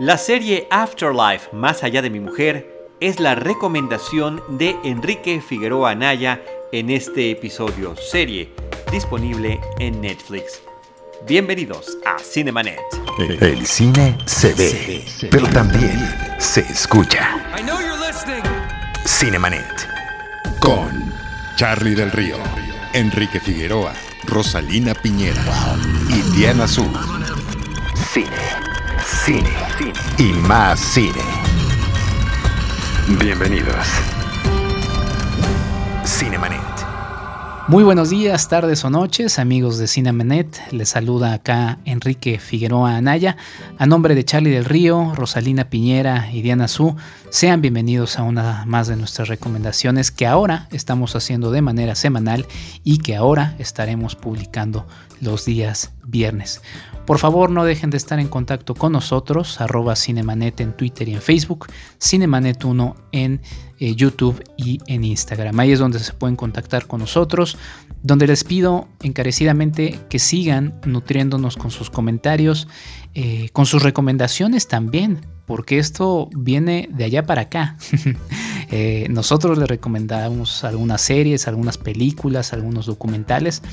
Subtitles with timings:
[0.00, 6.42] La serie Afterlife, Más allá de mi mujer, es la recomendación de Enrique Figueroa Anaya
[6.72, 8.50] en este episodio serie,
[8.90, 10.62] disponible en Netflix.
[11.26, 12.80] Bienvenidos a Cinemanet.
[13.42, 15.98] El cine se ve, pero también
[16.38, 17.38] se escucha.
[19.04, 19.86] Cinemanet.
[20.60, 21.12] Con
[21.56, 22.36] Charlie del Río,
[22.94, 23.92] Enrique Figueroa,
[24.24, 25.44] Rosalina Piñera
[26.08, 26.90] y Diana Azul.
[28.14, 28.59] Cine
[29.30, 31.22] cine, y más cine.
[33.20, 33.86] Bienvenidos.
[36.04, 36.58] Cinemanet.
[37.68, 40.60] Muy buenos días, tardes o noches, amigos de Cinemanet.
[40.72, 43.36] Les saluda acá Enrique Figueroa Anaya.
[43.78, 46.96] A nombre de Charlie del Río, Rosalina Piñera y Diana Su,
[47.28, 52.46] sean bienvenidos a una más de nuestras recomendaciones que ahora estamos haciendo de manera semanal
[52.82, 54.88] y que ahora estaremos publicando
[55.20, 56.62] los días viernes.
[57.10, 61.14] Por favor, no dejen de estar en contacto con nosotros, arroba Cinemanet en Twitter y
[61.14, 61.66] en Facebook,
[61.98, 63.40] Cinemanet1 en
[63.80, 65.58] eh, YouTube y en Instagram.
[65.58, 67.58] Ahí es donde se pueden contactar con nosotros,
[68.04, 72.68] donde les pido encarecidamente que sigan nutriéndonos con sus comentarios,
[73.14, 77.76] eh, con sus recomendaciones también, porque esto viene de allá para acá.
[78.72, 83.64] Eh, nosotros les recomendamos algunas series, algunas películas, algunos documentales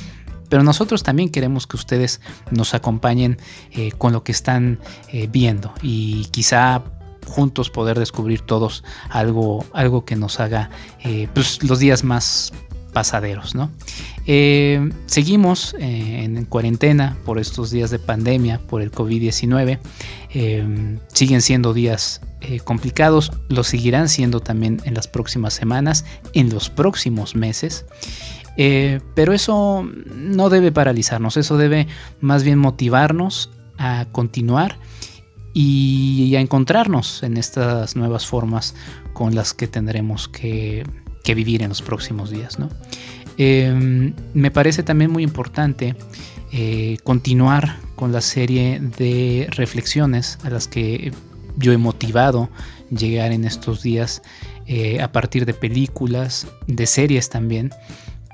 [0.50, 3.38] pero nosotros también queremos que ustedes nos acompañen
[3.72, 4.80] eh, con lo que están
[5.12, 6.84] eh, viendo y quizá
[7.26, 10.70] juntos poder descubrir todos algo, algo que nos haga
[11.04, 12.54] eh, pues, los días más
[12.94, 13.54] pasaderos.
[13.54, 13.70] ¿no?
[15.06, 19.80] seguimos en cuarentena por estos días de pandemia, por el COVID-19.
[21.14, 22.22] siguen siendo días
[22.64, 27.86] complicados, lo seguirán siendo también en las próximas semanas, en los próximos meses.
[28.58, 31.88] Eh, pero eso no debe paralizarnos, eso debe
[32.22, 34.80] más bien motivarnos a continuar
[35.54, 38.76] y a encontrarnos en estas nuevas formas
[39.14, 40.84] con las que tendremos que,
[41.36, 42.58] vivir en los próximos días.
[43.38, 45.94] Em, me parece también muy importante
[46.54, 51.12] eh, continuar con la serie de reflexiones a las que
[51.58, 52.50] yo he motivado
[52.92, 54.22] llegar en estos días
[54.68, 57.72] eh, a partir de películas, de series también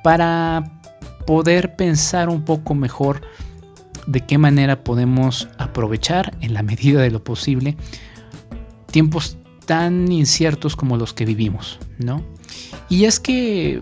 [0.04, 0.80] para
[1.26, 3.22] poder pensar un poco mejor
[4.06, 7.78] de qué manera podemos aprovechar en la medida de lo posible
[8.92, 12.24] tiempos tan inciertos como los que vivimos, ¿no?
[12.90, 13.82] Y es que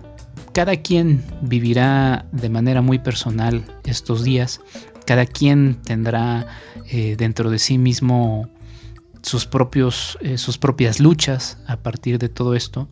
[0.54, 4.62] cada quien vivirá de manera muy personal estos días,
[5.06, 6.48] cada quien tendrá
[6.90, 8.48] eh, dentro de sí mismo
[9.22, 12.90] sus, propios, eh, sus propias luchas a partir de todo esto.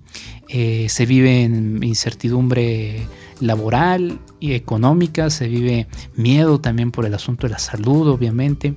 [0.47, 3.07] Eh, se vive en incertidumbre
[3.40, 8.75] laboral y económica, se vive miedo también por el asunto de la salud, obviamente.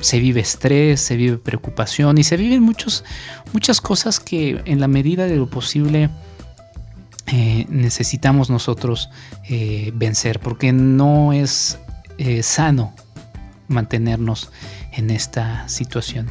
[0.00, 3.04] Se vive estrés, se vive preocupación y se viven muchos,
[3.52, 6.08] muchas cosas que en la medida de lo posible
[7.26, 9.10] eh, necesitamos nosotros
[9.94, 11.78] vencer, porque no es
[12.42, 12.94] sano
[13.68, 14.50] mantenernos
[14.92, 16.28] en esta situación.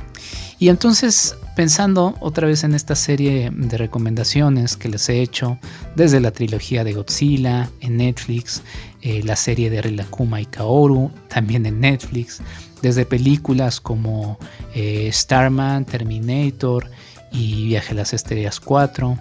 [0.60, 5.60] Y entonces, pensando otra vez en esta serie de recomendaciones que les he hecho,
[5.96, 8.64] desde la trilogía de Godzilla en Netflix,
[9.02, 12.42] eh, la serie de Rilakuma y Kaoru también en Netflix,
[12.82, 14.40] desde películas como
[14.74, 16.90] eh, Starman, Terminator
[17.32, 19.18] y Viaje a las Estrellas 4,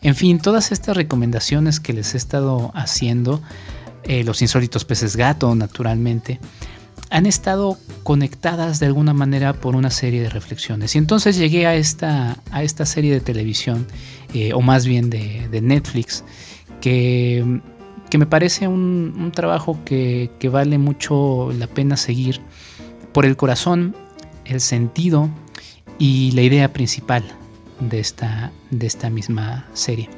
[0.00, 3.42] en fin, todas estas recomendaciones que les he estado haciendo,
[4.04, 6.38] eh, los insólitos peces gato, naturalmente,
[7.10, 10.94] han estado conectadas de alguna manera por una serie de reflexiones.
[10.94, 13.86] Y entonces llegué a esta, a esta serie de televisión,
[14.34, 16.24] eh, o más bien de, Netflix,
[16.80, 17.60] que,
[18.10, 22.40] que, me parece un, trabajo que, vale mucho la pena seguir
[23.12, 23.96] por el corazón,
[24.44, 25.28] el sentido
[25.98, 27.24] y la idea principal
[27.80, 30.08] de esta, de esta misma serie.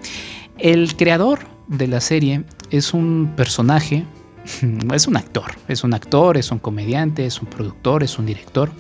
[0.59, 4.05] El creador de la serie es un personaje
[4.95, 8.71] es un actor, es un actor, es un comediante, es un productor, es un director,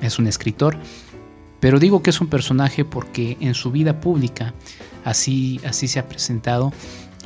[0.00, 0.76] es un escritor.
[1.60, 4.54] Pero digo que es un personaje porque en su vida pública
[5.04, 6.72] así, así se ha presentado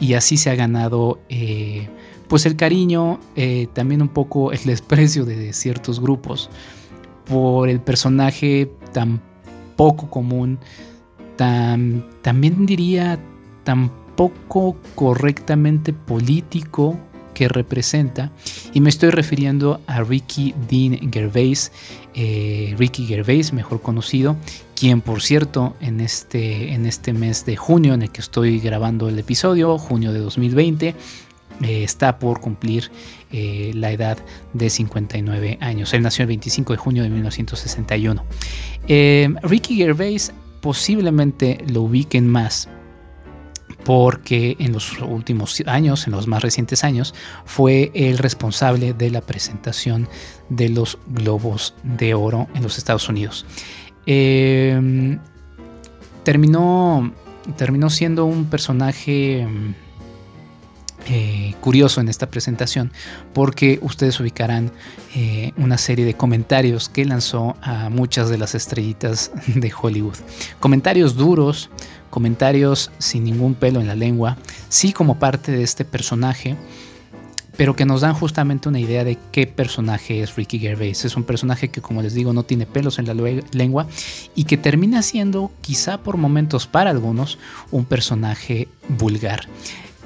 [0.00, 1.88] y así se ha ganado eh,
[2.28, 6.48] pues el cariño, eh, también un poco el desprecio de ciertos grupos
[7.26, 9.20] por el personaje tan
[9.76, 10.58] poco común,
[11.36, 13.18] tan, también diría
[13.64, 16.98] tan poco correctamente político
[17.34, 18.30] que representa
[18.72, 21.72] y me estoy refiriendo a Ricky Dean Gervais,
[22.14, 24.36] eh, Ricky Gervais mejor conocido,
[24.74, 29.08] quien por cierto en este, en este mes de junio en el que estoy grabando
[29.08, 30.94] el episodio, junio de 2020, eh,
[31.84, 32.90] está por cumplir
[33.30, 34.18] eh, la edad
[34.52, 35.94] de 59 años.
[35.94, 38.24] Él nació el 25 de junio de 1961.
[39.42, 42.68] Ricky Gervais posiblemente lo ubiquen más
[43.84, 47.14] porque en los últimos años, en los más recientes años,
[47.44, 50.08] fue el responsable de la presentación
[50.48, 53.46] de los Globos de Oro en los Estados Unidos.
[54.06, 55.18] Em,
[56.24, 57.12] terminó,
[57.56, 59.46] terminó siendo un personaje
[61.08, 62.92] eh, curioso en esta presentación
[63.32, 64.70] porque ustedes ubicarán
[65.16, 70.14] eh, una serie de comentarios que lanzó a muchas de las estrellitas de Hollywood.
[70.60, 71.70] Comentarios duros,
[72.12, 74.36] comentarios sin ningún pelo en la lengua,
[74.68, 76.56] sí como parte de este personaje,
[77.56, 81.06] pero que nos dan justamente una idea de qué personaje es Ricky Gervais.
[81.06, 83.86] Es un personaje que, como les digo, no tiene pelos en la lengua
[84.34, 87.38] y que termina siendo, quizá por momentos para algunos,
[87.70, 89.48] un personaje vulgar.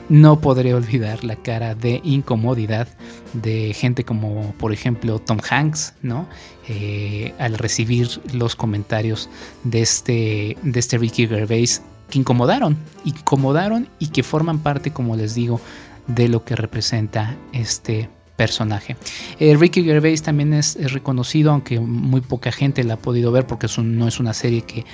[0.09, 2.87] No podré olvidar la cara de incomodidad
[3.33, 6.29] de gente como, por ejemplo, Tom Hanks, ¿no?
[6.69, 9.29] Eh, al recibir los comentarios
[9.65, 15.35] de este, de este Ricky Gervais que incomodaron, incomodaron y que forman parte, como les
[15.35, 15.61] digo,
[16.07, 18.97] de lo que representa este personaje.
[19.41, 23.67] Eh, Ricky Gervais también es, reconocido, aunque muy poca gente la ha podido ver porque
[23.83, 24.85] no es una serie que,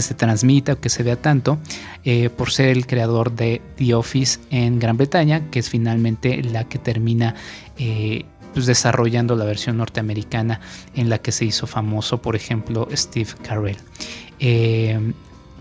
[0.00, 1.58] se transmita o que se vea tanto,
[2.04, 6.64] eh, por ser el creador de The Office en Gran Bretaña, que es finalmente la
[6.64, 7.34] que termina
[7.76, 8.24] eh,
[8.54, 10.60] pues desarrollando la versión norteamericana
[10.94, 13.76] en la que se hizo famoso, por ejemplo, Steve Carell.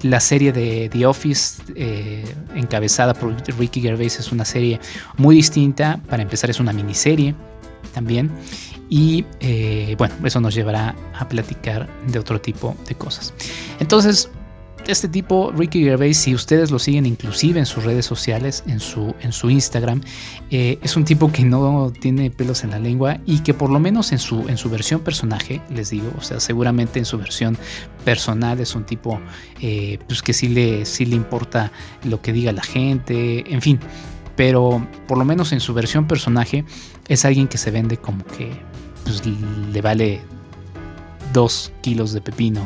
[0.02, 2.24] La serie de The Office, eh,
[2.56, 4.80] encabezada por Ricky Gervais, es una serie
[5.18, 6.00] muy distinta.
[6.10, 7.36] Para empezar, es una miniserie
[7.94, 8.32] también.
[8.90, 13.34] Y eh, bueno, eso nos llevará a platicar de otro tipo de cosas.
[13.80, 14.30] Entonces,
[14.92, 19.14] este tipo, Ricky Gervais, si ustedes lo siguen inclusive en sus redes sociales, en su,
[19.22, 20.02] en su Instagram,
[20.52, 23.80] eh, es un tipo que no tiene pelos en la lengua y que por lo
[23.80, 27.58] menos en su, en su versión personaje, les digo, o sea, seguramente en su versión
[28.04, 29.20] personal es un tipo
[29.62, 31.72] eh, pues que sí le, sí le importa
[32.04, 33.80] lo que diga la gente, en fin,
[34.36, 36.66] pero por lo menos en su versión personaje
[37.08, 38.52] es alguien que se vende como que
[39.04, 40.22] pues, le vale
[41.34, 42.62] dos kilos de pepino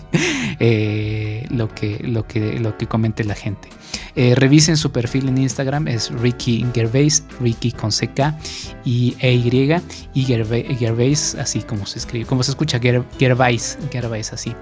[0.60, 3.68] eh, lo, que, lo, que, lo que comente la gente.
[4.16, 8.34] Eh, revisen su perfil en Instagram, es Ricky Gervais, Ricky con CK
[8.84, 9.80] y EY,
[10.14, 14.54] y Gervais, así como se escribe, como se escucha, Gervais, Gervais así.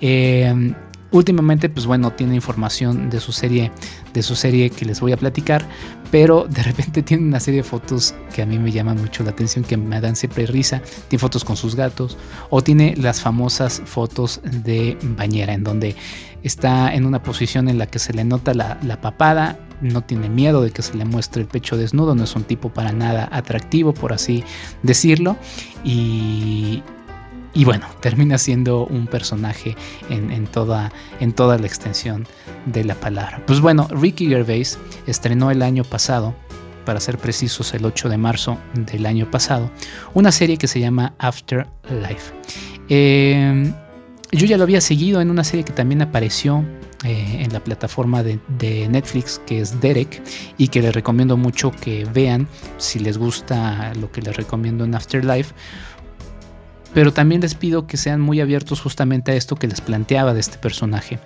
[0.00, 0.74] Eh,
[1.12, 3.70] Últimamente, pues bueno, tiene información de su serie,
[4.12, 5.64] de su serie que les voy a platicar,
[6.10, 9.30] pero de repente tiene una serie de fotos que a mí me llaman mucho la
[9.30, 10.82] atención, que me dan siempre risa.
[11.08, 12.18] Tiene fotos con sus gatos,
[12.50, 15.94] o tiene las famosas fotos de bañera, en donde
[16.42, 20.28] está en una posición en la que se le nota la, la papada, no tiene
[20.28, 23.28] miedo de que se le muestre el pecho desnudo, no es un tipo para nada
[23.30, 24.42] atractivo, por así
[24.82, 25.36] decirlo,
[25.84, 26.82] y,
[27.56, 29.74] y bueno, termina siendo un personaje
[30.10, 32.26] en, toda, en toda la extensión
[32.66, 33.42] de la palabra.
[33.46, 36.34] Pues bueno, Ricky Gervais estrenó el año pasado,
[36.84, 39.70] para ser precisos el 8 de marzo del año pasado,
[40.12, 42.32] una serie que se llama Afterlife.
[42.90, 43.72] Eh,
[44.32, 46.62] yo ya lo había seguido en una serie que también apareció
[47.04, 50.22] eh, en la plataforma de, de, Netflix que es Derek
[50.58, 54.94] y que les recomiendo mucho que vean si les gusta lo que les recomiendo en
[54.94, 55.54] Afterlife
[56.96, 60.40] pero también les pido que sean muy abiertos justamente a esto que les planteaba de
[60.40, 61.18] este personaje.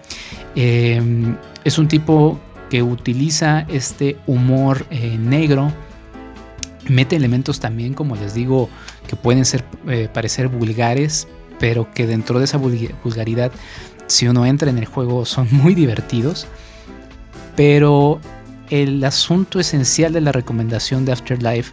[0.57, 2.41] Em, es un tipo
[2.71, 5.73] que utiliza este humor eh, negro,
[6.89, 8.69] mete elementos también, como les digo,
[9.07, 9.45] que pueden
[9.87, 11.29] eh, parecer vulgares,
[11.61, 13.53] pero que dentro de esa vulgaridad,
[14.09, 16.49] si uno entra en el juego, son muy divertidos.
[17.55, 18.21] Pero
[18.71, 21.73] el asunto esencial de la recomendación de Afterlife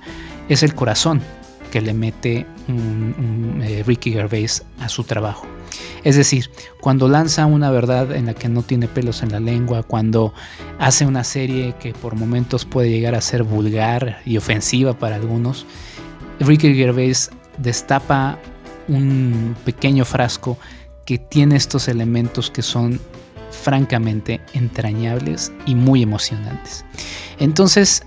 [0.49, 1.19] es el corazón
[1.77, 5.45] que le mete eh, Ricky Gervais a su trabajo.
[6.03, 6.49] Es decir,
[6.81, 10.33] cuando lanza una verdad en la que no tiene pelos en la lengua, cuando
[10.79, 15.67] hace una serie que por momentos puede llegar a ser vulgar y ofensiva para algunos,
[16.39, 17.29] Ricky Gervais
[17.59, 18.39] destapa
[18.87, 20.57] un pequeño frasco
[21.05, 22.99] que tiene estos elementos que son
[23.51, 26.85] francamente entrañables y muy emocionantes.
[27.37, 28.01] Entonces,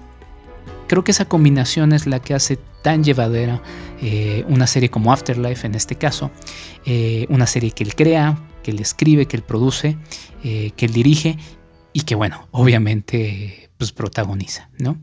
[0.91, 3.63] creo que esa combinación es la que hace tan llevadera
[4.03, 6.33] eh, una serie como Afterlife en este caso,
[6.85, 9.97] eh, una serie que él crea, que él escribe, que él produce,
[10.43, 11.39] eh, que él dirige
[11.93, 14.99] y que bueno, obviamente pues protagoniza, ¿no?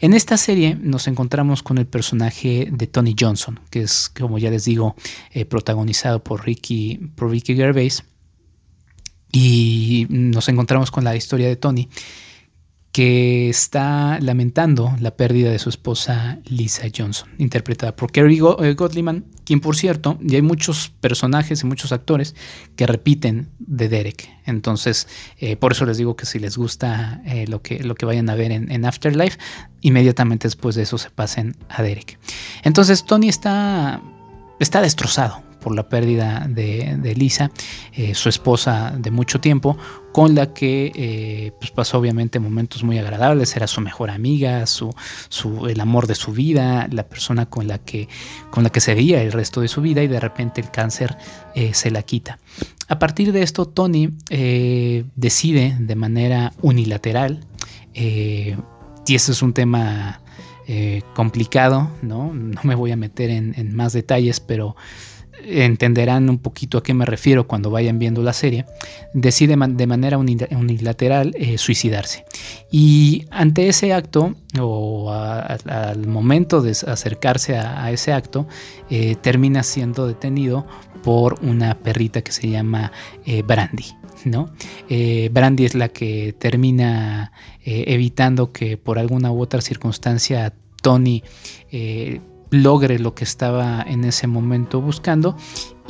[0.00, 4.50] En esta serie nos encontramos con el personaje de Tony Johnson, que es, como ya
[4.50, 4.96] les digo,
[5.48, 8.02] protagonizado por Ricky, por Ricky Gervais,
[9.30, 11.88] y nos encontramos con la historia de Tony,
[12.92, 19.26] que está lamentando la pérdida de su esposa Lisa Johnson, interpretada por Kerry eh, Gottliman,
[19.44, 22.34] quien por cierto, y hay muchos personajes y muchos actores
[22.74, 24.28] que repiten de Derek.
[24.44, 25.06] Entonces,
[25.38, 28.28] eh, por eso les digo que si les gusta eh, lo, que, lo que vayan
[28.28, 29.38] a ver en, Afterlife,
[29.82, 32.18] inmediatamente después de eso se pasen a Derek.
[32.64, 34.02] Entonces, Tony está,
[34.58, 37.50] está destrozado por la pérdida de, Lisa,
[37.92, 39.76] eh, su esposa de mucho tiempo,
[40.12, 44.92] con la que eh, pues pasó obviamente momentos muy agradables, era su mejor amiga, su,
[45.68, 48.08] el amor de su vida, la persona con la, que,
[48.50, 51.16] con la que se veía el resto de su vida y de repente el cáncer
[51.54, 52.38] eh, se la quita.
[52.88, 54.08] A partir de esto, Tony
[55.14, 57.46] decide de manera unilateral,
[57.94, 60.20] y eso es un tema
[61.14, 62.34] complicado, ¿no?
[62.34, 64.74] No me voy a meter en más detalles, pero
[65.44, 68.66] entenderán un poquito a qué me refiero cuando vayan viendo la serie,
[69.14, 72.24] decide de manera unilateral eh, suicidarse.
[72.70, 78.46] Y ante ese acto, o al momento de acercarse a, ese acto,
[78.88, 80.66] eh, termina siendo detenido
[81.02, 82.92] por una perrita que se llama
[83.26, 83.86] eh, Brandy.
[84.24, 84.50] ¿no?
[85.30, 87.32] Brandy es la que termina
[87.64, 91.22] evitando que por alguna u otra circunstancia Tony
[92.50, 95.36] logre lo que estaba en ese momento buscando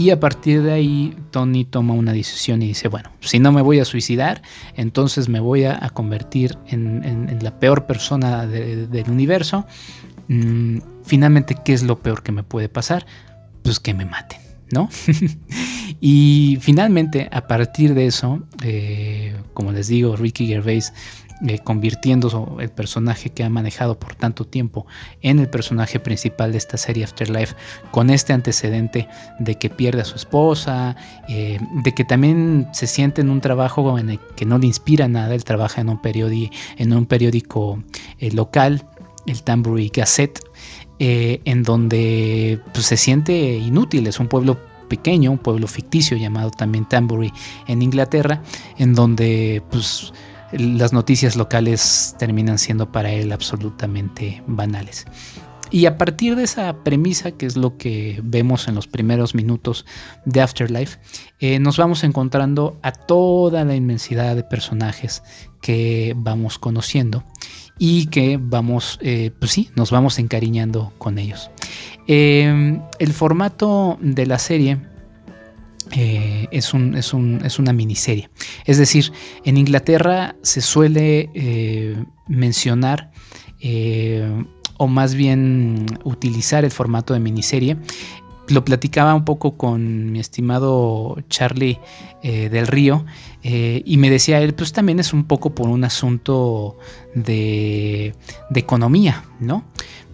[0.01, 3.61] y a partir de ahí Tony toma una decisión y dice, bueno, si no me
[3.61, 4.41] voy a suicidar,
[4.75, 9.67] entonces me voy a, convertir en, la peor persona del universo.
[10.29, 13.05] Mm, finalmente, ¿qué es lo peor que me puede pasar?
[13.63, 14.41] Pues que me maten,
[14.73, 14.89] ¿no?
[16.01, 20.95] y finalmente, a partir de eso, eh, como les digo, Ricky Gervais
[21.47, 24.87] eh, convirtiendo el personaje que ha manejado por tanto tiempo
[25.23, 27.55] en el personaje principal de esta serie Afterlife,
[27.91, 30.97] con este antecedente de que pierde a su esposa,
[31.31, 35.09] eh, de que también se siente en un trabajo en el que no le inspira
[35.09, 37.83] nada, él trabaja en un, periódico,
[38.19, 38.85] eh, local,
[39.27, 40.41] el Tambury Gazette,
[40.99, 44.59] en donde pues, se siente inútil, es un pueblo
[44.91, 47.33] pequeño, un pueblo ficticio llamado también Tambury
[47.67, 48.43] en Inglaterra,
[48.77, 50.13] en donde pues
[50.53, 55.07] las noticias locales terminan siendo para él absolutamente banales.
[55.71, 59.87] Y a partir de esa premisa, que es lo que vemos en los primeros minutos
[60.25, 60.99] de Afterlife,
[61.39, 65.23] eh, nos vamos encontrando a toda la inmensidad de personajes
[65.63, 67.23] que vamos conociendo
[67.79, 71.51] y que vamos, eh, pues sí, nos vamos encariñando con ellos.
[72.09, 74.79] Eh, el formato de la serie
[75.93, 78.31] eh, es, una miniserie.
[78.65, 79.13] Es decir,
[79.45, 81.97] en Inglaterra se suele eh,
[82.29, 83.11] mencionar
[83.61, 84.45] eh,
[84.79, 87.77] o más bien utilizar el formato de miniserie.
[88.49, 91.79] Lo platicaba un poco con mi estimado Charlie
[92.23, 93.07] del Río
[93.43, 96.77] y me decía él, pues también es un poco por un asunto
[97.15, 98.13] de
[98.53, 99.63] economía, ¿no?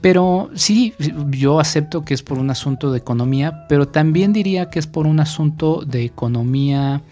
[0.06, 0.94] Pero sí,
[1.30, 5.04] yo acepto que es por un asunto de economía, pero también diría que es por
[5.04, 7.02] un asunto de economía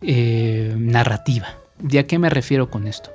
[0.00, 1.48] eh, narrativa.
[1.78, 3.10] ¿De a qué me refiero con esto?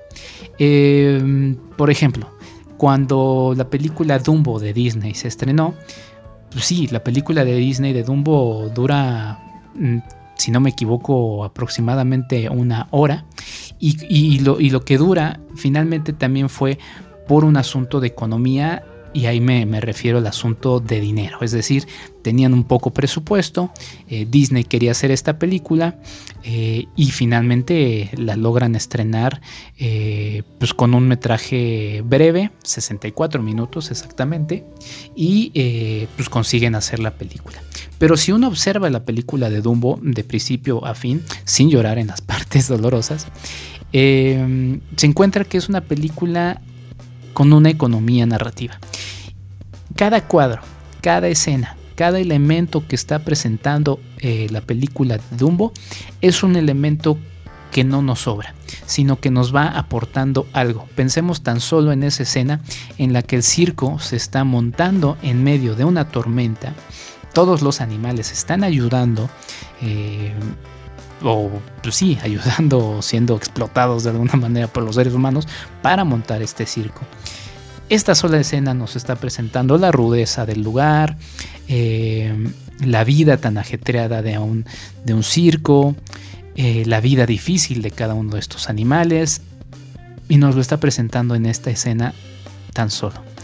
[0.60, 2.29] Em, por ejemplo,
[2.77, 5.74] cuando la película Dumbo de Disney se estrenó,
[6.51, 9.39] pues sí, la película de Disney de Dumbo dura,
[9.74, 9.98] mm,
[10.38, 13.25] si no me equivoco, aproximadamente una hora.
[13.79, 16.77] y lo que dura finalmente también fue
[17.27, 18.84] por un asunto de economía
[19.15, 21.38] y ahí me, refiero al asunto de dinero.
[21.39, 21.88] Es decir,
[22.22, 23.72] tenían un poco presupuesto,
[24.10, 26.01] eh, Disney quería hacer esta película
[26.43, 29.41] eh, y finalmente la logran estrenar
[29.77, 34.65] eh, pues con un metraje breve, 64 minutos exactamente,
[35.15, 37.63] y pues consiguen hacer la película.
[37.98, 42.07] Pero si uno observa la película de Dumbo de principio a fin, sin llorar en
[42.07, 43.27] las partes dolorosas,
[43.93, 46.62] se encuentra que es una película
[47.36, 48.80] con una economía narrativa.
[49.96, 50.62] Cada cuadro,
[51.01, 55.72] cada escena, cada elemento que está presentando eh, la película Dumbo
[56.22, 57.20] es un elemento
[57.72, 60.88] que no nos sobra, sino que nos va aportando algo.
[60.96, 62.62] Pensemos tan solo en esa escena
[62.98, 66.74] en la que el circo se está montando en medio de una tormenta,
[67.34, 69.30] todos los animales están ayudando,
[69.82, 70.34] eh,
[71.25, 71.50] o
[71.82, 75.48] pues sí, ayudando, siendo explotados de alguna manera por los seres humanos
[75.82, 77.01] para montar este circo.
[77.89, 81.17] Esta sola escena nos está presentando la rudeza del lugar,
[81.67, 82.34] eh,
[82.84, 84.65] la vida tan ajetreada de un,
[85.03, 85.96] de un circo,
[86.55, 89.41] eh, la vida difícil de cada uno de estos animales,
[90.29, 92.13] y nos lo está presentando en esta escena
[92.74, 93.35] tan solo.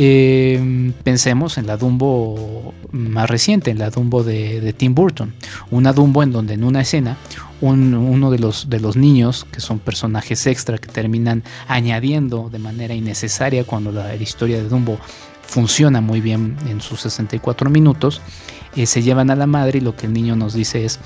[0.00, 5.34] Eh, pensemos en la Dumbo más reciente, en la Dumbo de, Tim Burton.
[5.72, 7.16] Una Dumbo en donde en una escena
[7.60, 12.94] uno de los, de los niños, que son personajes extra que terminan añadiendo de manera
[12.94, 15.00] innecesaria cuando la, historia de Dumbo
[15.42, 18.20] funciona muy bien en sus 64 minutos,
[18.76, 21.00] eh, se llevan a la madre y lo que el niño nos dice es,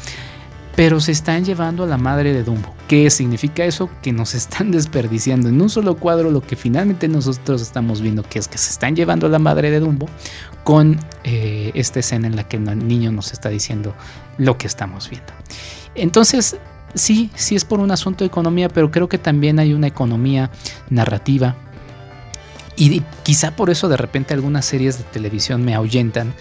[0.77, 2.75] pero se están llevando a la madre de Dumbo.
[2.89, 3.91] ¿Qué significa eso?
[4.03, 8.39] Que nos están desperdiciando en un solo cuadro lo que finalmente nosotros estamos viendo, que
[8.39, 10.07] es que se están llevando a la madre de Dumbo
[10.65, 13.95] con eh, esta escena en la que el niño nos está diciendo
[14.39, 15.33] lo que estamos viendo.
[15.95, 16.57] Entonces,
[16.95, 20.51] sí, sí es por un asunto de economía, pero creo que también hay una economía
[20.89, 21.57] narrativa.
[22.77, 26.33] Y quizá por eso de repente algunas series de televisión me ahuyentan,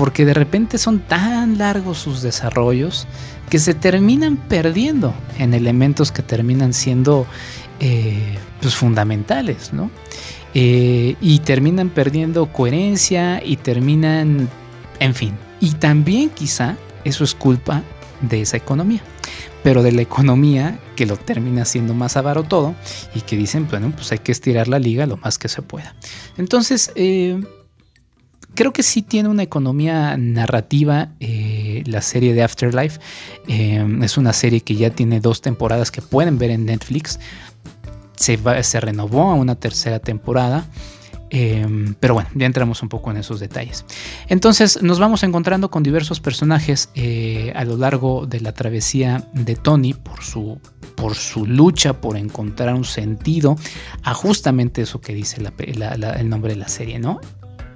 [0.00, 3.06] porque de repente son tan largos sus desarrollos
[3.50, 7.26] que se terminan perdiendo en elementos que terminan siendo
[7.80, 9.90] eh, pues fundamentales, ¿no?
[10.54, 14.48] Eh, y terminan perdiendo coherencia y terminan,
[15.00, 15.34] en fin.
[15.60, 17.82] Y también quizá eso es culpa
[18.22, 19.02] de esa economía,
[19.62, 22.74] pero de la economía que lo termina siendo más avaro todo
[23.14, 25.94] y que dicen, bueno, pues hay que estirar la liga lo más que se pueda.
[26.38, 27.38] Entonces, eh,
[28.54, 33.00] creo que sí tiene una economía narrativa eh, la serie de Afterlife.
[33.48, 37.18] Eh, es una serie que ya tiene dos temporadas que pueden ver en Netflix.
[38.16, 38.36] Se,
[38.80, 40.66] renovó a una tercera temporada.
[41.32, 43.84] Eh, pero bueno, ya entramos un poco en esos detalles.
[44.28, 46.90] Entonces nos vamos encontrando con diversos personajes
[47.54, 50.60] a lo largo de la travesía de Tony por su,
[50.96, 53.56] por su lucha por encontrar un sentido
[54.02, 57.20] a justamente eso que dice el nombre de la serie, ¿no?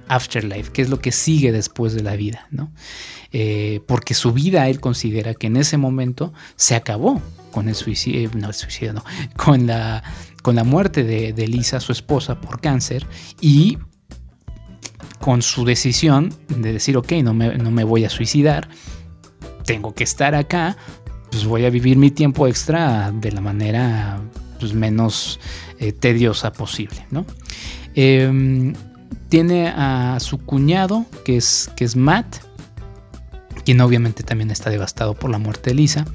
[0.07, 2.71] Afterlife, que es lo que sigue después de la vida, ¿no?
[3.31, 7.21] Eh, porque su vida él considera que en ese momento se acabó
[7.51, 9.03] con el suicidio, no, el suicidio no,
[9.35, 10.03] con la,
[10.41, 13.05] con la muerte de, de Lisa, su esposa, por cáncer,
[13.41, 13.77] y
[15.19, 18.69] con su decisión de decir, ok, no me, no me voy a suicidar,
[19.65, 20.77] tengo que estar acá,
[21.31, 24.21] pues voy a vivir mi tiempo extra de la manera
[24.59, 25.39] pues, menos
[25.79, 27.25] eh, tediosa posible, ¿no?
[27.95, 28.73] Eh,
[29.29, 32.37] tiene a su cuñado, que es, que es Matt,
[33.63, 36.05] quien obviamente también está devastado por la muerte de Lisa,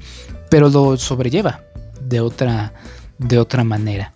[0.49, 1.61] pero lo sobrelleva
[2.01, 2.73] de otra,
[3.17, 4.13] de otra manera.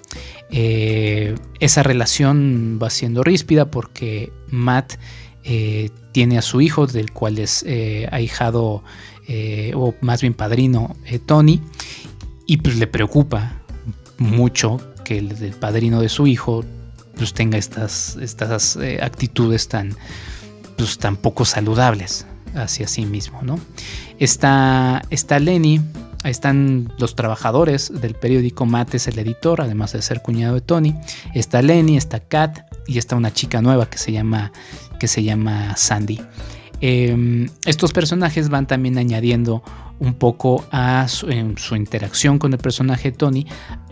[0.50, 4.94] Eh, esa relación va siendo ríspida porque Matt
[5.44, 8.84] eh, tiene a su hijo, del cual es eh, ahijado,
[9.74, 10.96] o más bien padrino,
[11.26, 11.62] Tony,
[12.46, 13.62] y pues le preocupa
[14.18, 16.64] mucho que el, el padrino de su hijo
[17.18, 19.96] pues tenga estas, estas eh, actitudes tan,
[20.78, 22.26] pues, tan poco saludables
[22.56, 23.60] hacia sí mismo, ¿no?
[24.20, 25.82] Está, está Lenny,
[26.24, 30.96] están los trabajadores del periódico Mates, el editor, además de ser cuñado de Tony.
[31.34, 34.52] Está Lenny, está Kat y está una chica nueva que se llama,
[35.00, 36.22] que se llama Sandy.
[36.82, 39.64] Em, estos personajes van también añadiendo
[40.00, 43.48] un poco a su, su, interacción con el personaje Tony,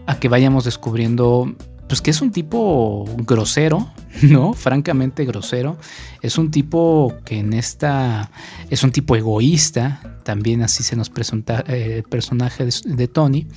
[0.05, 1.55] a que vayamos descubriendo
[1.87, 3.91] pues que es un tipo grosero,
[4.21, 4.53] ¿no?
[4.53, 5.77] Francamente grosero.
[6.21, 8.31] Es un tipo que en esta,
[8.69, 13.47] es un tipo egoísta, también así se nos presenta eh, el personaje de, Tony.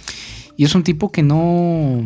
[0.57, 2.03] Y es un tipo que no,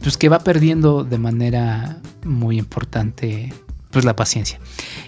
[0.00, 3.52] pues que va perdiendo de manera muy importante
[3.90, 4.60] pues la paciencia.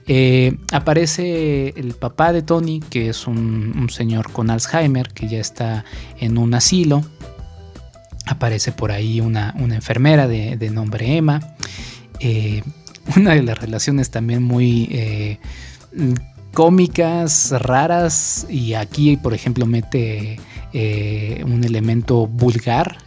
[0.07, 5.41] Eh, aparece el papá de Tony, que es un, un, señor con Alzheimer, que ya
[5.41, 5.85] está
[6.19, 7.05] en un asilo
[8.29, 11.41] aparece por ahí una, enfermera de, nombre Emma.
[12.21, 12.63] Eh,
[13.17, 15.39] una de las relaciones también muy eh,
[16.53, 20.39] cómicas, raras, y aquí, por ejemplo, mete
[20.73, 22.99] eh, un elemento vulgar.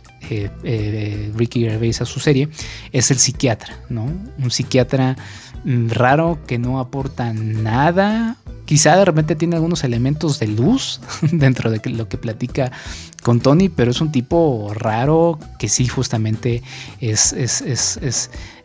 [1.36, 2.48] Ricky Gervais a su serie
[2.94, 4.06] es el psiquiatra, ¿no?
[4.42, 5.18] Un psiquiatra
[5.66, 8.38] mm, raro que no aporta nada,
[8.72, 11.02] quizá de repente tiene algunos elementos de luz
[11.34, 12.72] dentro de lo que platica
[13.22, 16.64] con Tony, pero es un tipo raro que sí justamente
[17.02, 18.00] es, es, es,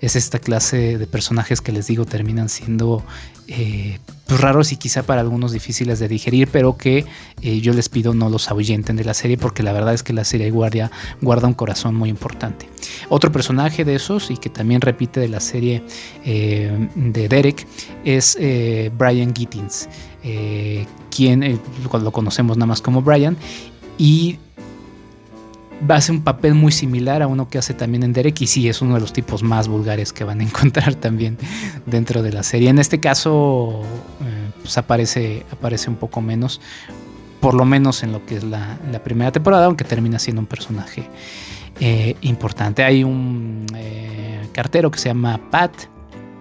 [0.01, 3.05] es esta clase de personajes que les digo terminan siendo
[3.49, 7.05] eh, pues raros y quizá para algunos difíciles de digerir, pero que
[7.43, 10.13] eh, yo les pido no los ahuyenten de la serie porque la verdad es que
[10.13, 10.91] la serie guardia,
[11.21, 12.69] guarda un corazón muy importante.
[13.09, 15.85] Otro personaje de esos y que también repite de la serie
[16.25, 17.69] eh, de Derek
[18.05, 18.37] es
[18.99, 19.89] Brian Gittins,
[21.11, 21.61] quien
[21.93, 23.37] lo conocemos nada más como Brian
[23.97, 24.39] y
[26.01, 28.83] ser un papel muy similar a uno que hace también en Derek y sí es
[28.83, 31.39] uno de los tipos más vulgares que van a encontrar también
[31.87, 32.69] dentro de la serie.
[32.69, 33.83] En este caso
[34.23, 36.61] eh, pues aparece, aparece un poco menos,
[37.41, 41.09] por lo menos en lo que es la, primera temporada, aunque termina siendo un personaje
[41.81, 42.83] eh, importante.
[42.83, 45.73] Hay un eh, cartero que se llama Pat,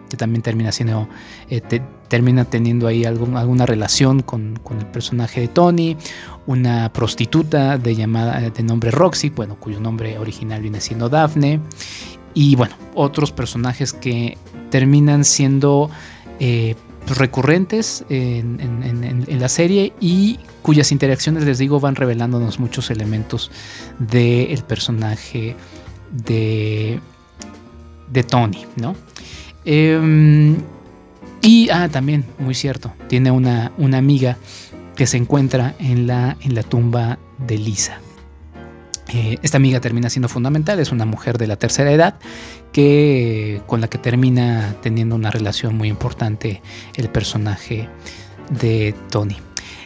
[0.09, 1.07] que también termina siendo,
[1.49, 1.61] eh,
[2.07, 5.97] termina teniendo ahí alguna relación con, el personaje de Tony,
[6.45, 11.59] una prostituta de, llamada, de nombre Roxy, bueno, cuyo nombre original viene siendo Daphne,
[12.33, 14.37] y bueno, otros personajes que
[14.69, 15.89] terminan siendo
[16.39, 23.51] eh, pues, recurrentes en, la serie y cuyas interacciones, les digo, van revelándonos muchos elementos
[23.99, 25.55] del personaje
[26.11, 26.99] de,
[28.11, 28.95] de Tony, ¿no?
[29.65, 30.58] Em,
[31.41, 34.38] y, ah, también, muy cierto, tiene una, una amiga
[34.95, 37.99] que se encuentra en la, en la tumba de Lisa.
[39.13, 42.15] Eh, esta amiga termina siendo fundamental, es una mujer de la tercera edad
[42.71, 46.62] que, con la que termina teniendo una relación muy importante
[46.95, 47.88] el personaje
[48.49, 49.38] de Tony.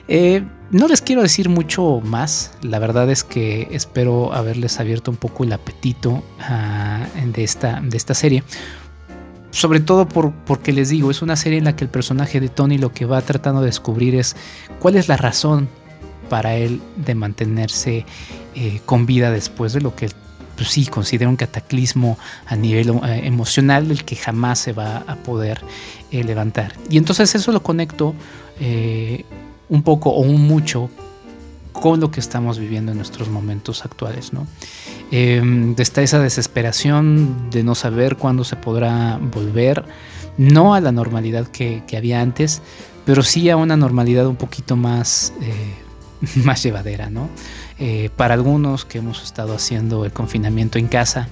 [0.07, 5.17] Eh, no les quiero decir mucho más, la verdad es que espero haberles abierto un
[5.17, 8.43] poco el apetito ah, de, esta, de esta serie.
[9.51, 12.49] Sobre todo por, porque les digo, es una serie en la que el personaje de
[12.49, 14.35] Tony lo que va tratando de descubrir es
[14.79, 15.67] cuál es la razón
[16.29, 18.05] para él de mantenerse
[18.55, 20.09] eh, con vida después de lo que
[20.55, 25.15] pues sí considera un cataclismo a nivel eh, emocional el que jamás se va a
[25.15, 25.61] poder
[26.11, 26.73] eh, levantar.
[26.89, 28.15] Y entonces eso lo conecto
[29.69, 30.89] un poco o un mucho
[31.71, 34.33] con lo que estamos viviendo en nuestros momentos actuales.
[34.33, 34.47] ¿no?
[35.11, 39.83] Em, está esa desesperación de no saber cuándo se podrá volver,
[40.37, 42.61] no a la normalidad que, había antes,
[43.05, 45.33] pero sí a una normalidad un poquito más
[46.43, 47.29] más llevadera, ¿no?
[47.79, 51.27] Eh, para algunos que hemos estado haciendo el confinamiento en casa,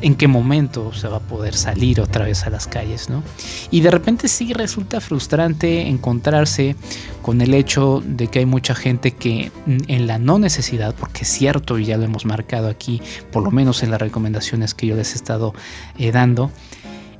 [0.00, 3.22] en qué momento se va a poder salir otra vez a las calles, ¿no?
[3.70, 6.76] Y de repente sí resulta frustrante encontrarse
[7.22, 11.28] con el hecho de que hay mucha gente que en la no necesidad, porque es
[11.28, 13.00] cierto y ya lo hemos marcado aquí,
[13.32, 15.54] por lo menos en las recomendaciones que yo les he estado
[15.98, 16.50] eh, dando,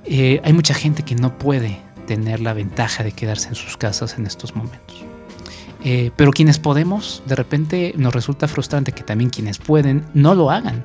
[0.05, 4.19] eh, hay mucha gente que no puede tener la ventaja de quedarse en sus casas
[4.19, 5.14] en estos momentos.
[5.85, 10.51] Eh, pero quienes podemos, de repente nos resulta frustrante que también quienes pueden no lo
[10.51, 10.85] hagan.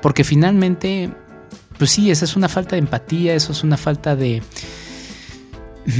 [0.00, 1.10] Porque finalmente,
[1.78, 4.42] pues sí, esa es una falta de empatía, eso es una falta de,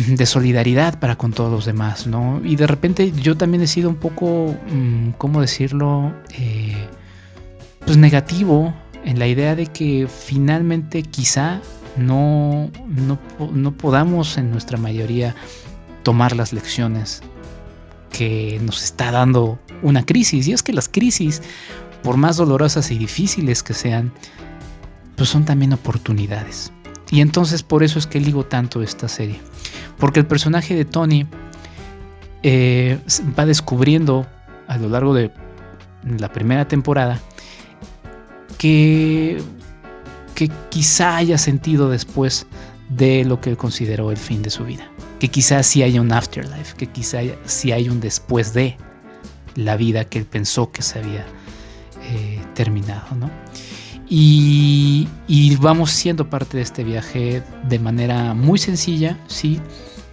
[0.09, 2.41] de solidaridad para con todos los demás, ¿no?
[2.43, 6.15] Y de repente yo también he sido un poco, mm, ¿cómo decirlo?
[6.39, 6.89] Eh,
[7.85, 8.73] pues negativo
[9.05, 11.61] en la idea de que finalmente quizá
[11.99, 13.19] no, no,
[13.53, 15.35] no podamos en nuestra mayoría
[16.05, 17.23] tomar las lecciones
[18.11, 20.47] que nos está dando una crisis.
[20.49, 21.43] Y es que las crisis,
[22.03, 24.13] por más dolorosas y difíciles que sean,
[25.17, 26.73] pues son también oportunidades.
[27.11, 29.41] Y entonces por eso es que digo tanto esta serie.
[29.99, 31.27] Porque el personaje de Tony
[32.43, 32.99] eh,
[33.39, 34.27] va descubriendo
[34.67, 35.31] a lo largo de
[36.19, 37.21] la primera temporada
[38.57, 39.43] que,
[40.35, 42.47] que quizá haya sentido después
[42.89, 44.90] de lo que él consideró el fin de su vida
[45.21, 48.77] que quizás sí haya un afterlife, que quizás sí hay un después de
[49.55, 51.27] la vida que él pensó que se había
[52.11, 53.31] eh, terminado, ¿no?
[54.13, 55.07] Y,
[55.61, 59.61] vamos siendo parte de este viaje de manera muy sencilla, sí,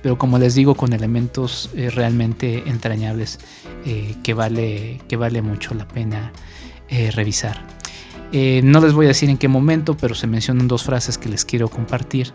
[0.04, 3.40] pero como les digo, con elementos eh, realmente entrañables
[3.86, 6.32] eh, que, vale, que vale mucho la pena
[7.14, 7.66] revisar.
[8.32, 11.44] no les voy a decir en qué momento, pero se mencionan dos frases que les
[11.44, 12.34] quiero compartir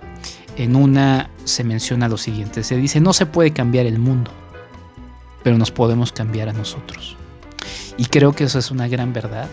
[0.57, 4.31] en una se menciona lo siguiente, se dice, no se puede cambiar el mundo,
[5.43, 7.17] pero nos podemos cambiar a nosotros.
[7.97, 9.49] Y creo que eso es una gran verdad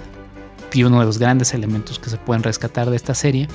[0.73, 3.47] y uno de los grandes elementos que se pueden rescatar de esta serie,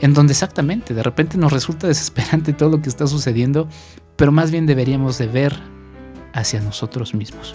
[0.00, 3.68] en donde exactamente de repente nos resulta desesperante todo lo que está sucediendo,
[4.16, 5.56] pero más bien deberíamos de ver
[6.32, 7.54] hacia nosotros mismos.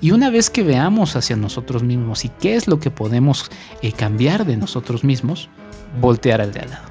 [0.00, 3.50] Y una vez que veamos hacia nosotros mismos y qué es lo que podemos
[3.82, 5.48] eh, cambiar de nosotros mismos,
[6.00, 6.89] voltear al de al lado.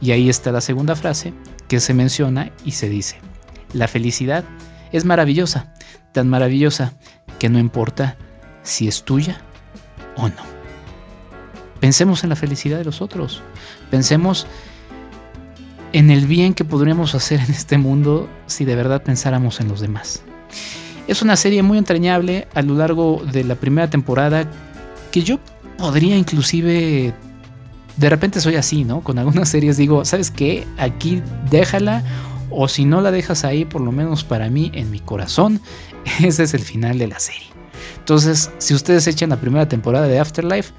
[0.00, 1.34] Y ahí está la segunda frase
[1.68, 3.18] que se menciona y se dice,
[3.72, 4.44] la felicidad
[4.92, 5.72] es maravillosa,
[6.12, 6.94] tan maravillosa
[7.38, 8.16] que no importa
[8.62, 9.40] si es tuya
[10.16, 10.50] o no.
[11.80, 13.42] Pensemos en la felicidad de los otros,
[13.90, 14.46] pensemos
[15.92, 19.80] en el bien que podríamos hacer en este mundo si de verdad pensáramos en los
[19.80, 20.22] demás.
[21.08, 24.48] Es una serie muy entrañable a lo largo de la primera temporada
[25.10, 25.38] que yo
[25.78, 27.14] podría inclusive
[28.00, 29.02] de repente soy así, ¿no?
[29.02, 30.66] Con algunas series digo, ¿sabes qué?
[30.78, 32.02] Aquí déjala
[32.50, 35.60] o si no la dejas ahí, por lo menos para mí, en mi corazón,
[36.20, 37.48] ese es el final de la serie.
[37.98, 40.72] Entonces, si ustedes echan la primera temporada de Afterlife,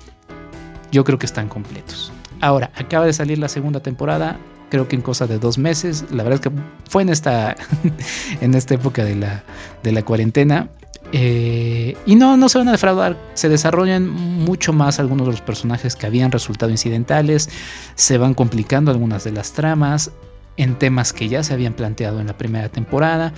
[0.91, 2.11] yo creo que están completos.
[2.41, 6.05] Ahora, acaba de salir la segunda temporada, creo que en cosa de dos meses.
[6.09, 6.51] La verdad es que
[6.89, 7.55] fue en esta,
[8.41, 9.43] en esta época de la,
[9.83, 10.69] de la cuarentena.
[11.13, 15.41] Eh, y no, no se van a defraudar, se desarrollan mucho más algunos de los
[15.41, 17.49] personajes que habían resultado incidentales,
[17.95, 20.11] se van complicando algunas de las tramas.
[20.57, 23.33] en temas que ya se habían planteado en la primera temporada.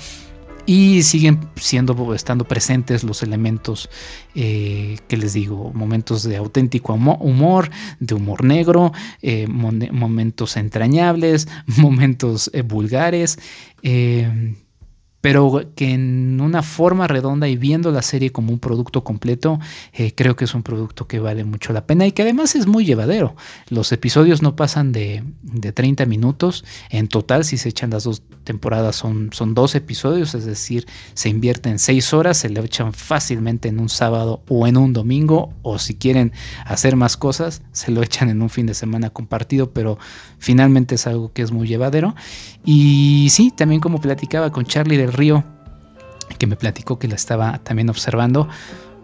[0.65, 3.89] Y siguen siendo estando presentes los elementos
[4.33, 12.49] eh, que les digo momentos de auténtico humor de humor negro eh, momentos entrañables momentos
[12.53, 13.39] eh, vulgares
[15.23, 19.57] pero que en una forma redonda y viendo la serie como un producto completo,
[19.93, 22.67] eh, creo que es un producto que vale mucho la pena y que además es
[22.67, 23.33] muy llevadero.
[23.69, 25.23] Los episodios no pasan de,
[25.73, 30.43] 30 minutos, en total si se echan las dos temporadas son, son dos episodios, es
[30.43, 34.91] decir, se invierten seis horas, se le echan fácilmente en un sábado o en un
[34.91, 36.33] domingo, o si quieren
[36.65, 39.97] hacer más cosas, se lo echan en un fin de semana compartido, pero
[40.37, 42.13] finalmente es algo que es muy llevadero.
[42.65, 45.43] Y sí, también como platicaba con Charlie del Río,
[46.37, 48.47] que me platicó que la estaba también observando,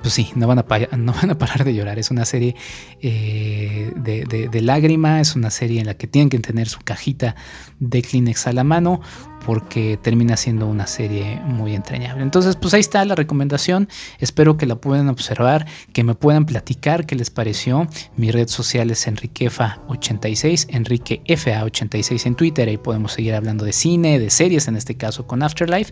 [0.01, 0.65] pues sí, no van a,
[0.97, 1.99] no van a parar de llorar.
[1.99, 2.55] Es una serie
[3.01, 7.35] eh, de, de, lágrima, es una serie en la que tienen que tener su cajita
[7.79, 9.01] de Kleenex a la mano
[9.45, 12.23] porque termina siendo una serie muy entrañable.
[12.23, 13.89] Entonces, pues ahí está la recomendación.
[14.19, 17.88] Espero que la puedan observar, que me puedan platicar qué les pareció.
[18.15, 22.67] Mi red social es enriquefa86, enriquefa86 en Twitter.
[22.67, 25.91] Ahí podemos seguir hablando de cine, de series, en este caso con Afterlife.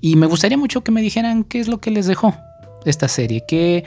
[0.00, 2.34] Y me gustaría mucho que me dijeran qué es lo que les dejó
[2.84, 3.84] esta serie, qué,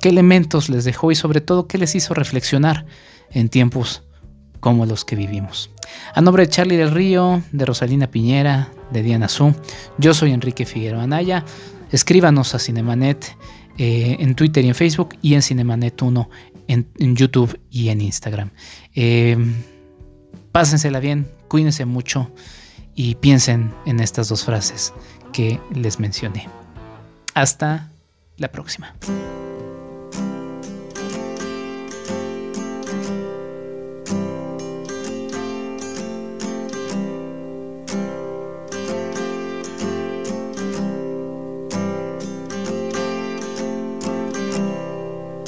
[0.00, 2.86] qué elementos les dejó y sobre todo qué les hizo reflexionar
[3.30, 4.02] en tiempos
[4.60, 5.70] como los que vivimos.
[6.14, 9.54] A nombre de Charlie del Río, de Rosalina Piñera, de Diana Su,
[9.98, 11.44] yo soy Enrique Figueroa Anaya.
[11.90, 13.36] Escríbanos a Cinemanet
[13.76, 16.30] eh, en Twitter y en Facebook y en Cinemanet 1
[16.68, 18.50] en, YouTube y en Instagram.
[18.94, 19.36] Eh,
[20.52, 22.30] pásensela bien, cuídense mucho
[22.94, 24.94] y piensen en estas dos frases
[25.32, 26.48] que les mencioné.
[27.34, 27.90] Hasta
[28.36, 28.94] la próxima.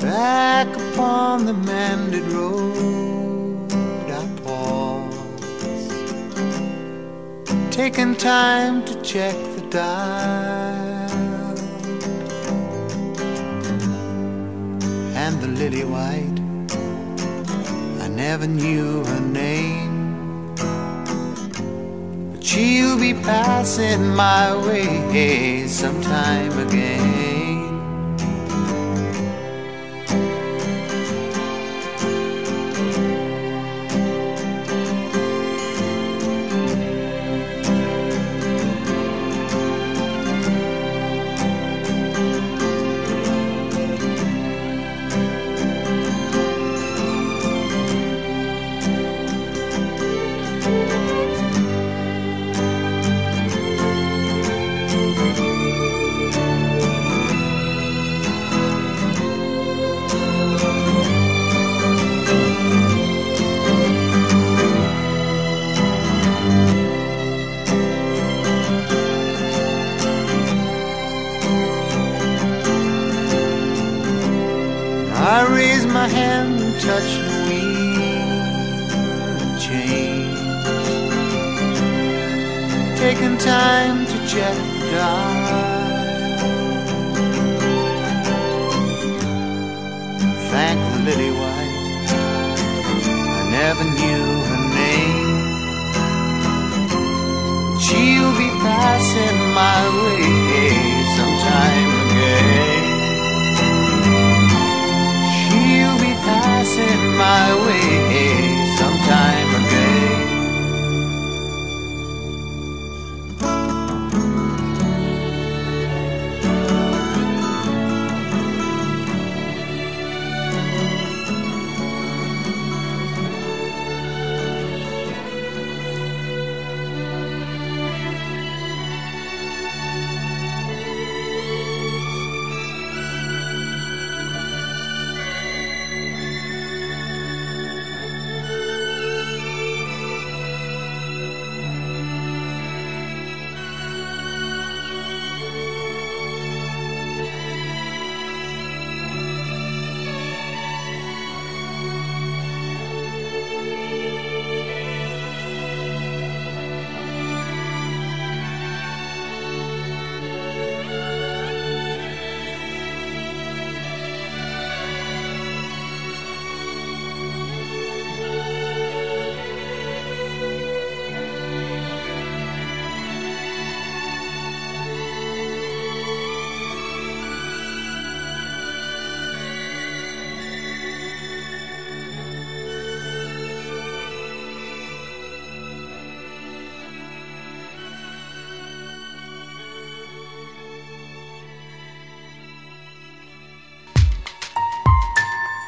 [0.01, 3.73] Back upon the mended road,
[4.11, 5.15] I pause,
[7.71, 10.66] taking time to check the dial.
[15.47, 16.41] The lily white.
[18.03, 20.55] I never knew her name,
[22.33, 27.36] but she'll be passing my way sometime again.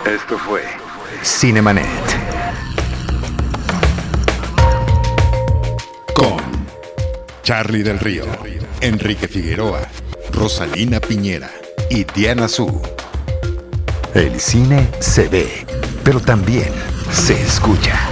[0.08, 0.62] Esto fue
[1.22, 1.84] Cinemanet.
[6.14, 6.38] Con
[7.42, 8.24] Charlie del Río,
[8.80, 9.82] Enrique Figueroa,
[10.32, 11.50] Rosalina Piñera
[11.90, 12.80] y Diana Su.
[14.14, 15.66] El cine se ve,
[16.02, 16.72] pero también
[17.12, 18.07] se escucha.